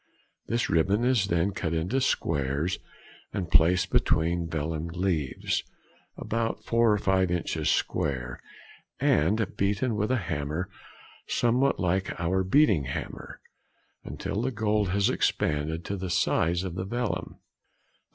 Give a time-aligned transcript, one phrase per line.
[0.47, 2.79] This ribbon is then cut into squares
[3.31, 5.63] and placed between vellum leaves,
[6.17, 8.39] about four or five inches square,
[8.99, 10.71] and beaten with a hammer
[11.27, 13.41] somewhat like our beating hammer,
[14.03, 17.37] until the gold has expanded to the size of the vellum.